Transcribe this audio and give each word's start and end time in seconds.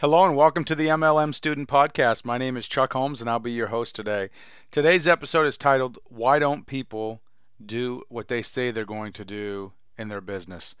Hello 0.00 0.24
and 0.24 0.36
welcome 0.36 0.62
to 0.62 0.76
the 0.76 0.86
MLM 0.86 1.34
Student 1.34 1.68
Podcast. 1.68 2.24
My 2.24 2.38
name 2.38 2.56
is 2.56 2.68
Chuck 2.68 2.92
Holmes 2.92 3.20
and 3.20 3.28
I'll 3.28 3.40
be 3.40 3.50
your 3.50 3.66
host 3.66 3.96
today. 3.96 4.28
Today's 4.70 5.08
episode 5.08 5.44
is 5.44 5.58
titled 5.58 5.98
Why 6.04 6.38
Don't 6.38 6.68
People 6.68 7.20
Do 7.60 8.04
What 8.08 8.28
They 8.28 8.40
Say 8.42 8.70
They're 8.70 8.84
Going 8.84 9.12
to 9.14 9.24
Do 9.24 9.72
in 9.98 10.06
Their 10.06 10.20
Business? 10.20 10.76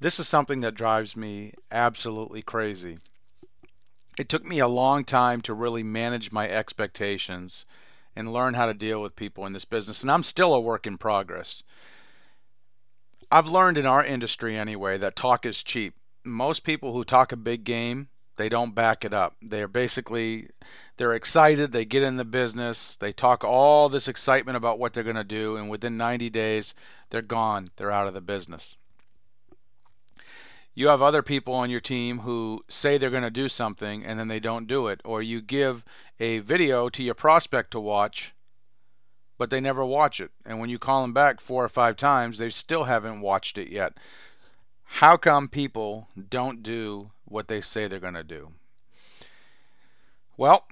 This 0.00 0.18
is 0.18 0.28
something 0.28 0.60
that 0.60 0.74
drives 0.74 1.14
me 1.14 1.52
absolutely 1.70 2.40
crazy. 2.40 2.96
It 4.18 4.30
took 4.30 4.46
me 4.46 4.60
a 4.60 4.66
long 4.66 5.04
time 5.04 5.42
to 5.42 5.52
really 5.52 5.82
manage 5.82 6.32
my 6.32 6.48
expectations 6.48 7.66
and 8.16 8.32
learn 8.32 8.54
how 8.54 8.64
to 8.64 8.72
deal 8.72 9.02
with 9.02 9.14
people 9.14 9.44
in 9.44 9.52
this 9.52 9.66
business, 9.66 10.00
and 10.00 10.10
I'm 10.10 10.22
still 10.22 10.54
a 10.54 10.60
work 10.60 10.86
in 10.86 10.96
progress. 10.96 11.62
I've 13.30 13.46
learned 13.46 13.76
in 13.76 13.84
our 13.84 14.02
industry 14.02 14.56
anyway 14.56 14.96
that 14.96 15.16
talk 15.16 15.44
is 15.44 15.62
cheap. 15.62 15.96
Most 16.24 16.64
people 16.64 16.94
who 16.94 17.04
talk 17.04 17.30
a 17.30 17.36
big 17.36 17.64
game 17.64 18.08
they 18.38 18.48
don't 18.48 18.74
back 18.74 19.04
it 19.04 19.12
up. 19.12 19.36
They're 19.42 19.68
basically 19.68 20.48
they're 20.96 21.14
excited, 21.14 21.72
they 21.72 21.84
get 21.84 22.02
in 22.02 22.16
the 22.16 22.24
business, 22.24 22.96
they 22.96 23.12
talk 23.12 23.44
all 23.44 23.88
this 23.88 24.08
excitement 24.08 24.56
about 24.56 24.78
what 24.78 24.94
they're 24.94 25.04
going 25.04 25.16
to 25.16 25.24
do 25.24 25.56
and 25.56 25.68
within 25.68 25.96
90 25.96 26.30
days 26.30 26.74
they're 27.10 27.22
gone. 27.22 27.70
They're 27.76 27.92
out 27.92 28.08
of 28.08 28.14
the 28.14 28.20
business. 28.20 28.76
You 30.74 30.88
have 30.88 31.02
other 31.02 31.22
people 31.22 31.54
on 31.54 31.70
your 31.70 31.80
team 31.80 32.20
who 32.20 32.64
say 32.68 32.96
they're 32.96 33.10
going 33.10 33.22
to 33.22 33.30
do 33.30 33.48
something 33.48 34.04
and 34.04 34.18
then 34.18 34.28
they 34.28 34.40
don't 34.40 34.66
do 34.66 34.86
it 34.86 35.00
or 35.04 35.20
you 35.20 35.42
give 35.42 35.84
a 36.18 36.38
video 36.38 36.88
to 36.88 37.02
your 37.02 37.14
prospect 37.14 37.72
to 37.72 37.80
watch 37.80 38.32
but 39.38 39.50
they 39.50 39.60
never 39.60 39.84
watch 39.84 40.20
it. 40.20 40.32
And 40.44 40.58
when 40.58 40.68
you 40.68 40.78
call 40.78 41.02
them 41.02 41.12
back 41.12 41.40
four 41.40 41.64
or 41.64 41.68
five 41.68 41.96
times, 41.96 42.38
they 42.38 42.50
still 42.50 42.84
haven't 42.84 43.20
watched 43.20 43.56
it 43.56 43.70
yet. 43.70 43.94
How 44.84 45.16
come 45.16 45.48
people 45.48 46.08
don't 46.28 46.62
do 46.62 47.12
what 47.28 47.48
they 47.48 47.60
say 47.60 47.86
they're 47.86 48.00
going 48.00 48.14
to 48.14 48.24
do? 48.24 48.52
Well, 50.36 50.64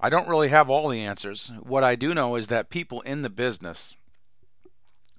I 0.00 0.10
don't 0.10 0.28
really 0.28 0.48
have 0.48 0.68
all 0.68 0.88
the 0.88 1.04
answers. 1.04 1.52
What 1.60 1.84
I 1.84 1.94
do 1.94 2.14
know 2.14 2.36
is 2.36 2.48
that 2.48 2.70
people 2.70 3.00
in 3.02 3.22
the 3.22 3.30
business 3.30 3.94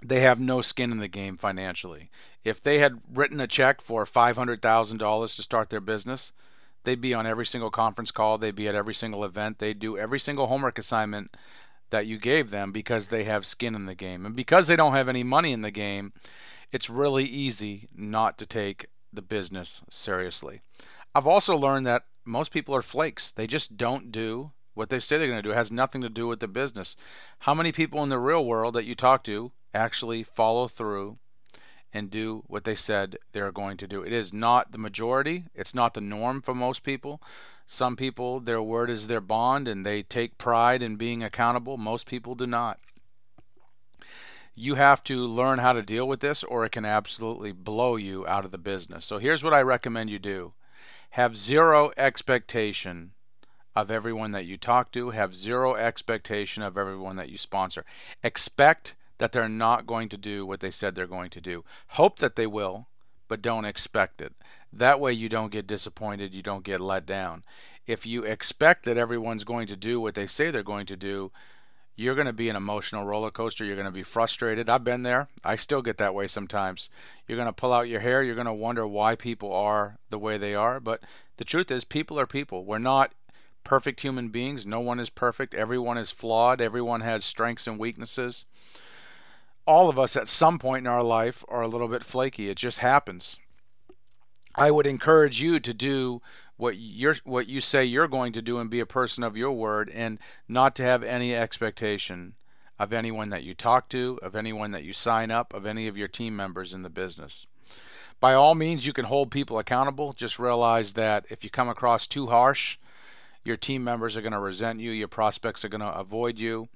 they 0.05 0.19
have 0.19 0.39
no 0.39 0.61
skin 0.61 0.91
in 0.91 0.99
the 0.99 1.08
game 1.08 1.38
financially. 1.38 2.09
If 2.44 2.61
they 2.61 2.80
had 2.80 3.02
written 3.11 3.39
a 3.39 3.47
check 3.47 3.81
for 3.81 4.05
$500,000 4.05 5.36
to 5.36 5.41
start 5.41 5.69
their 5.69 5.80
business, 5.80 6.33
they'd 6.83 7.02
be 7.02 7.14
on 7.14 7.25
every 7.25 7.45
single 7.45 7.71
conference 7.71 8.11
call, 8.11 8.38
they'd 8.38 8.55
be 8.55 8.67
at 8.67 8.75
every 8.75 8.94
single 8.94 9.23
event, 9.23 9.59
they'd 9.59 9.80
do 9.80 9.97
every 9.97 10.19
single 10.19 10.47
homework 10.47 10.77
assignment 10.77 11.36
that 11.89 12.05
you 12.05 12.17
gave 12.17 12.49
them 12.49 12.71
because 12.71 13.08
they 13.08 13.23
have 13.23 13.45
skin 13.45 13.75
in 13.75 13.86
the 13.86 13.95
game. 13.95 14.25
And 14.25 14.36
because 14.36 14.67
they 14.67 14.75
don't 14.75 14.94
have 14.94 15.08
any 15.08 15.23
money 15.23 15.52
in 15.53 15.61
the 15.61 15.71
game, 15.71 16.11
it's 16.71 16.89
really 16.89 17.25
easy 17.25 17.88
not 17.95 18.38
to 18.39 18.45
take 18.45 18.88
the 19.14 19.22
business 19.22 19.81
seriously. 19.89 20.61
I've 21.16 21.28
also 21.28 21.56
learned 21.56 21.86
that 21.86 22.06
most 22.25 22.52
people 22.52 22.75
are 22.75 22.81
flakes. 22.81 23.31
They 23.31 23.47
just 23.47 23.78
don't 23.78 24.11
do 24.11 24.52
what 24.73 24.89
they 24.89 25.00
say 25.00 25.17
they're 25.17 25.28
going 25.28 25.42
to 25.42 25.47
do. 25.47 25.52
It 25.52 25.58
has 25.58 25.72
nothing 25.72 26.02
to 26.02 26.09
do 26.09 26.28
with 26.28 26.39
the 26.39 26.47
business. 26.47 26.95
How 27.39 27.53
many 27.53 27.72
people 27.72 28.02
in 28.03 28.09
the 28.09 28.20
real 28.20 28.45
world 28.45 28.73
that 28.73 28.86
you 28.86 28.95
talk 28.95 29.23
to 29.25 29.52
actually 29.73 30.23
follow 30.23 30.67
through 30.67 31.17
and 31.94 32.09
do 32.09 32.44
what 32.47 32.64
they 32.64 32.75
said 32.75 33.17
they're 33.31 33.52
going 33.52 33.78
to 33.78 33.88
do? 33.88 34.02
It 34.02 34.14
is 34.14 34.33
not 34.33 34.72
the 34.72 34.78
majority, 34.78 35.45
it's 35.53 35.75
not 35.75 35.94
the 35.94 36.02
norm 36.02 36.42
for 36.42 36.55
most 36.55 36.83
people. 36.83 37.22
Some 37.67 37.95
people, 37.95 38.39
their 38.39 38.61
word 38.61 38.89
is 38.89 39.08
their 39.08 39.22
bond 39.22 39.67
and 39.67 39.86
they 39.86 40.03
take 40.03 40.38
pride 40.38 40.81
in 40.81 40.95
being 40.95 41.23
accountable. 41.23 41.77
Most 41.77 42.08
people 42.08 42.36
do 42.36 42.48
not 42.48 42.80
you 44.55 44.75
have 44.75 45.03
to 45.03 45.17
learn 45.25 45.59
how 45.59 45.73
to 45.73 45.81
deal 45.81 46.07
with 46.07 46.19
this 46.19 46.43
or 46.43 46.65
it 46.65 46.71
can 46.71 46.85
absolutely 46.85 47.51
blow 47.51 47.95
you 47.95 48.25
out 48.27 48.45
of 48.45 48.51
the 48.51 48.57
business. 48.57 49.05
So 49.05 49.17
here's 49.17 49.43
what 49.43 49.53
I 49.53 49.61
recommend 49.61 50.09
you 50.09 50.19
do 50.19 50.53
have 51.11 51.37
zero 51.37 51.91
expectation 51.95 53.11
of 53.75 53.91
everyone 53.91 54.31
that 54.31 54.45
you 54.45 54.57
talk 54.57 54.91
to, 54.91 55.11
have 55.11 55.35
zero 55.35 55.75
expectation 55.75 56.63
of 56.63 56.77
everyone 56.77 57.15
that 57.15 57.29
you 57.29 57.37
sponsor. 57.37 57.85
Expect 58.23 58.95
that 59.19 59.31
they're 59.31 59.49
not 59.49 59.87
going 59.87 60.09
to 60.09 60.17
do 60.17 60.45
what 60.45 60.59
they 60.59 60.71
said 60.71 60.95
they're 60.95 61.08
going 61.08 61.30
to 61.30 61.42
do. 61.42 61.63
Hope 61.89 62.19
that 62.19 62.36
they 62.36 62.47
will, 62.47 62.87
but 63.27 63.42
don't 63.42 63.65
expect 63.65 64.21
it. 64.21 64.33
That 64.71 64.99
way 64.99 65.13
you 65.13 65.30
don't 65.30 65.52
get 65.52 65.67
disappointed, 65.67 66.33
you 66.33 66.42
don't 66.42 66.63
get 66.63 66.81
let 66.81 67.05
down. 67.05 67.43
If 67.86 68.05
you 68.05 68.23
expect 68.23 68.86
that 68.86 68.97
everyone's 68.97 69.43
going 69.43 69.67
to 69.67 69.75
do 69.75 69.99
what 69.99 70.15
they 70.15 70.27
say 70.27 70.49
they're 70.49 70.63
going 70.63 70.87
to 70.87 70.97
do, 70.97 71.31
you're 71.95 72.15
going 72.15 72.27
to 72.27 72.33
be 72.33 72.49
an 72.49 72.55
emotional 72.55 73.05
roller 73.05 73.30
coaster. 73.30 73.64
You're 73.64 73.76
going 73.76 73.86
to 73.86 73.92
be 73.92 74.04
frustrated. 74.04 74.70
I've 74.70 74.83
been 74.83 75.04
there. 75.04 75.27
I 75.43 75.55
still 75.55 75.81
get 75.81 75.98
that 75.98 76.15
way 76.15 76.27
sometimes. 76.27 76.89
You're 77.27 77.37
going 77.37 77.48
to 77.48 77.54
pull 77.54 77.71
out 77.71 77.87
your 77.87 77.99
hair. 77.99 78.23
You're 78.23 78.36
going 78.36 78.48
to 78.48 78.54
wonder 78.54 78.87
why 78.87 79.15
people 79.15 79.54
are 79.54 79.98
the 80.09 80.17
way 80.17 80.37
they 80.37 80.55
are. 80.55 80.80
But 80.80 81.02
the 81.37 81.45
truth 81.45 81.70
is, 81.70 81.83
people 81.83 82.20
are 82.20 82.26
people. 82.26 82.65
We're 82.65 82.80
not 82.80 83.14
perfect 83.64 84.02
human 84.02 84.30
beings. 84.30 84.65
No 84.65 84.80
one 84.80 84.99
is 84.99 85.09
perfect. 85.09 85.54
Everyone 85.54 85.98
is 85.98 86.11
flawed. 86.11 86.61
Everyone 86.61 87.02
has 87.02 87.23
strengths 87.23 87.67
and 87.67 87.80
weaknesses. 87.80 88.45
All 89.65 89.87
of 89.87 89.99
us 89.99 90.17
at 90.17 90.30
some 90.30 90.60
point 90.60 90.86
in 90.86 90.92
our 90.92 91.04
life 91.04 91.45
are 91.48 91.61
a 91.61 91.67
little 91.67 91.87
bit 91.87 92.04
flaky. 92.04 92.49
It 92.49 92.58
just 92.58 92.80
happens. 92.80 93.37
I 94.55 94.71
would 94.71 94.86
encourage 94.86 95.42
you 95.42 95.60
to 95.60 95.73
do 95.73 96.21
what 96.58 96.77
you're 96.77 97.15
what 97.23 97.47
you 97.47 97.61
say 97.61 97.83
you're 97.83 98.08
going 98.08 98.33
to 98.33 98.41
do 98.41 98.59
and 98.59 98.69
be 98.69 98.80
a 98.80 98.86
person 98.86 99.23
of 99.23 99.36
your 99.36 99.52
word 99.52 99.89
and 99.93 100.19
not 100.47 100.75
to 100.75 100.83
have 100.83 101.03
any 101.03 101.36
expectation 101.36 102.36
of 102.80 102.93
anyone 102.93 103.30
that 103.30 103.43
you 103.43 103.53
talk 103.53 103.87
to, 103.89 104.19
of 104.21 104.36
anyone 104.36 104.71
that 104.71 104.83
you 104.83 104.93
sign 104.93 105.31
up, 105.31 105.53
of 105.53 105.65
any 105.65 105.87
of 105.87 105.97
your 105.97 106.08
team 106.08 106.36
members 106.36 106.73
in 106.73 106.81
the 106.81 106.89
business. 106.89 107.45
By 108.19 108.33
all 108.33 108.55
means, 108.55 108.86
you 108.86 108.93
can 108.93 109.05
hold 109.05 109.31
people 109.31 109.59
accountable. 109.59 110.13
Just 110.13 110.39
realize 110.39 110.93
that 110.93 111.25
if 111.30 111.43
you 111.43 111.49
come 111.49 111.69
across 111.69 112.08
too 112.08 112.27
harsh, 112.27 112.77
your 113.43 113.58
team 113.58 113.83
members 113.83 114.15
are 114.15 114.21
going 114.21 114.33
to 114.33 114.39
resent 114.39 114.80
you, 114.80 114.92
your 114.92 115.08
prospects 115.08 115.65
are 115.65 115.69
going 115.69 115.81
to 115.81 115.93
avoid 115.93 116.39
you, 116.39 116.69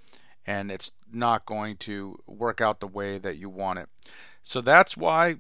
and 0.46 0.72
it's 0.72 0.92
not 1.12 1.46
going 1.46 1.78
to 1.78 2.20
work 2.28 2.62
out 2.62 2.80
the 2.80 2.88
way 2.88 3.18
that 3.18 3.38
you 3.38 3.50
want 3.50 3.80
it. 3.80 3.90
So 4.44 4.62
that's 4.62 4.98
why 4.98 5.38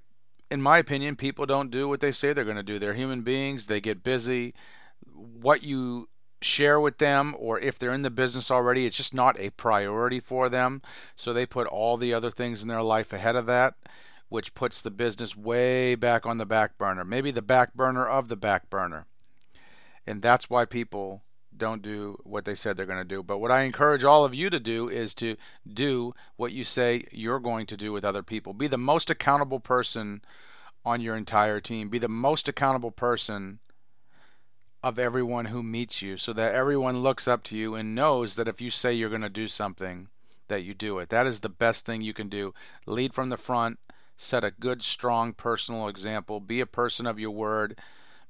in 0.49 0.61
my 0.61 0.77
opinion, 0.77 1.15
people 1.15 1.45
don't 1.45 1.71
do 1.71 1.87
what 1.87 1.99
they 1.99 2.11
say 2.11 2.33
they're 2.33 2.43
going 2.43 2.57
to 2.57 2.63
do. 2.63 2.79
They're 2.79 2.93
human 2.93 3.21
beings, 3.21 3.65
they 3.65 3.81
get 3.81 4.03
busy. 4.03 4.53
What 5.13 5.63
you 5.63 6.09
share 6.41 6.79
with 6.79 6.99
them, 6.99 7.35
or 7.37 7.59
if 7.59 7.79
they're 7.79 7.93
in 7.93 8.03
the 8.03 8.09
business 8.09 8.51
already, 8.51 8.85
it's 8.85 8.97
just 8.97 9.13
not 9.13 9.39
a 9.39 9.49
priority 9.51 10.19
for 10.19 10.49
them. 10.49 10.81
So 11.15 11.33
they 11.33 11.45
put 11.45 11.67
all 11.67 11.97
the 11.97 12.13
other 12.13 12.31
things 12.31 12.61
in 12.61 12.67
their 12.67 12.83
life 12.83 13.11
ahead 13.11 13.35
of 13.35 13.45
that, 13.47 13.75
which 14.29 14.53
puts 14.53 14.81
the 14.81 14.91
business 14.91 15.35
way 15.35 15.95
back 15.95 16.25
on 16.25 16.37
the 16.37 16.45
back 16.45 16.77
burner, 16.77 17.03
maybe 17.03 17.31
the 17.31 17.41
back 17.41 17.73
burner 17.73 18.05
of 18.05 18.27
the 18.27 18.35
back 18.35 18.69
burner. 18.69 19.05
And 20.05 20.21
that's 20.21 20.49
why 20.49 20.65
people 20.65 21.23
don't 21.57 21.81
do 21.81 22.19
what 22.23 22.45
they 22.45 22.55
said 22.55 22.77
they're 22.77 22.85
going 22.85 22.97
to 22.97 23.03
do. 23.03 23.23
But 23.23 23.39
what 23.39 23.51
I 23.51 23.63
encourage 23.63 24.03
all 24.03 24.23
of 24.23 24.35
you 24.35 24.49
to 24.49 24.59
do 24.59 24.89
is 24.89 25.13
to 25.15 25.35
do 25.71 26.13
what 26.35 26.51
you 26.51 26.63
say 26.63 27.05
you're 27.11 27.39
going 27.39 27.65
to 27.67 27.77
do 27.77 27.91
with 27.91 28.05
other 28.05 28.23
people. 28.23 28.53
Be 28.53 28.67
the 28.67 28.77
most 28.77 29.09
accountable 29.09 29.59
person 29.59 30.21
on 30.85 31.01
your 31.01 31.17
entire 31.17 31.59
team. 31.59 31.89
Be 31.89 31.99
the 31.99 32.07
most 32.07 32.47
accountable 32.47 32.91
person 32.91 33.59
of 34.83 34.99
everyone 34.99 35.45
who 35.45 35.63
meets 35.63 36.01
you 36.01 36.17
so 36.17 36.31
that 36.33 36.53
everyone 36.53 37.01
looks 37.01 37.27
up 37.27 37.43
to 37.43 37.57
you 37.57 37.75
and 37.75 37.95
knows 37.95 38.35
that 38.35 38.47
if 38.47 38.61
you 38.61 38.71
say 38.71 38.93
you're 38.93 39.09
going 39.09 39.21
to 39.21 39.29
do 39.29 39.47
something, 39.47 40.07
that 40.47 40.63
you 40.63 40.73
do 40.73 40.99
it. 40.99 41.09
That 41.09 41.27
is 41.27 41.41
the 41.41 41.49
best 41.49 41.85
thing 41.85 42.01
you 42.01 42.13
can 42.13 42.29
do. 42.29 42.53
Lead 42.85 43.13
from 43.13 43.29
the 43.29 43.37
front, 43.37 43.79
set 44.15 44.43
a 44.43 44.51
good, 44.51 44.81
strong 44.81 45.33
personal 45.33 45.87
example, 45.87 46.39
be 46.39 46.61
a 46.61 46.65
person 46.65 47.05
of 47.05 47.19
your 47.19 47.31
word, 47.31 47.77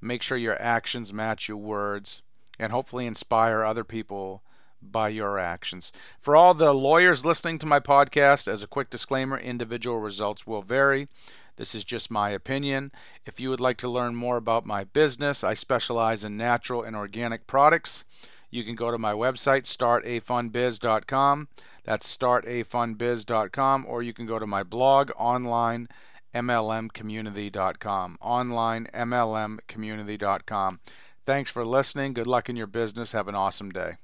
make 0.02 0.22
sure 0.22 0.38
your 0.38 0.60
actions 0.62 1.14
match 1.14 1.48
your 1.48 1.58
words 1.58 2.22
and 2.60 2.72
hopefully 2.72 3.06
inspire 3.06 3.64
other 3.64 3.84
people 3.84 4.42
by 4.82 5.10
your 5.10 5.40
actions. 5.40 5.92
For 6.22 6.36
all 6.36 6.54
the 6.54 6.74
lawyers 6.74 7.26
listening 7.26 7.60
to 7.60 7.66
my 7.66 7.80
podcast, 7.80 8.48
as 8.48 8.64
a 8.64 8.68
quick 8.68 8.90
disclaimer, 8.90 9.38
individual 9.38 10.00
results 10.00 10.46
will 10.46 10.62
vary. 10.62 11.08
This 11.58 11.74
is 11.74 11.84
just 11.84 12.12
my 12.12 12.30
opinion. 12.30 12.92
If 13.26 13.40
you 13.40 13.50
would 13.50 13.60
like 13.60 13.78
to 13.78 13.90
learn 13.90 14.16
more 14.16 14.38
about 14.38 14.66
my 14.66 14.84
business, 14.84 15.44
I 15.44 15.56
specialize 15.56 16.24
in 16.24 16.38
natural 16.38 16.84
and 16.84 16.96
organic 16.96 17.48
products. 17.48 18.06
You 18.52 18.64
can 18.64 18.76
go 18.76 18.92
to 18.92 18.98
my 18.98 19.14
website, 19.14 19.64
startafunbiz.com. 19.64 21.48
That's 21.84 22.18
startafunbiz.com, 22.18 23.86
or 23.88 24.04
you 24.04 24.14
can 24.14 24.26
go 24.26 24.40
to 24.40 24.48
my 24.48 24.64
blog 24.64 25.12
online, 25.18 25.88
mlmcommunity.com. 26.36 28.18
onlinemlmcommunity.com. 28.22 30.80
Thanks 31.28 31.52
for 31.52 31.66
listening. 31.66 32.14
Good 32.14 32.26
luck 32.26 32.48
in 32.48 32.56
your 32.56 32.68
business. 32.68 33.12
Have 33.12 33.28
an 33.28 33.36
awesome 33.36 33.70
day. 33.70 33.98